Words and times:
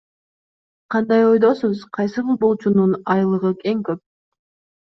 Кандай 0.95 1.23
ойдосуз, 1.31 1.79
кайсы 1.99 2.25
футболчунун 2.31 2.97
айлыгы 3.17 3.53
эң 3.75 3.85
көп? 3.91 4.05